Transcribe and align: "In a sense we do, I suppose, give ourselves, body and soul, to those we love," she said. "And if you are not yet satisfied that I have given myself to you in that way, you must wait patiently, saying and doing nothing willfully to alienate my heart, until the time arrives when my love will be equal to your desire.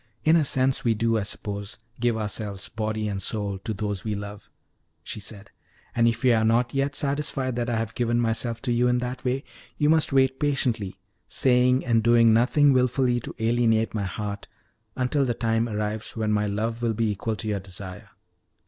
"In 0.23 0.35
a 0.35 0.43
sense 0.43 0.83
we 0.83 0.95
do, 0.95 1.15
I 1.19 1.21
suppose, 1.21 1.77
give 1.99 2.17
ourselves, 2.17 2.69
body 2.69 3.07
and 3.07 3.21
soul, 3.21 3.59
to 3.59 3.71
those 3.71 4.03
we 4.03 4.15
love," 4.15 4.49
she 5.03 5.19
said. 5.19 5.51
"And 5.95 6.07
if 6.07 6.25
you 6.25 6.33
are 6.33 6.43
not 6.43 6.73
yet 6.73 6.95
satisfied 6.95 7.55
that 7.57 7.69
I 7.69 7.75
have 7.77 7.93
given 7.93 8.19
myself 8.19 8.63
to 8.63 8.71
you 8.71 8.87
in 8.87 8.97
that 8.97 9.23
way, 9.23 9.43
you 9.77 9.91
must 9.91 10.11
wait 10.11 10.39
patiently, 10.39 10.97
saying 11.27 11.85
and 11.85 12.01
doing 12.01 12.33
nothing 12.33 12.73
willfully 12.73 13.19
to 13.19 13.35
alienate 13.37 13.93
my 13.93 14.05
heart, 14.05 14.47
until 14.95 15.23
the 15.23 15.35
time 15.35 15.69
arrives 15.69 16.17
when 16.17 16.31
my 16.31 16.47
love 16.47 16.81
will 16.81 16.95
be 16.95 17.11
equal 17.11 17.35
to 17.35 17.47
your 17.47 17.59
desire. 17.59 18.09